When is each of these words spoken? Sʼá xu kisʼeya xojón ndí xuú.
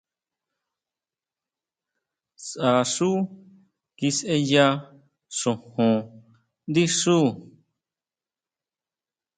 Sʼá 2.45 2.71
xu 2.93 3.09
kisʼeya 3.97 4.65
xojón 5.37 5.95
ndí 6.69 6.83
xuú. 6.97 7.25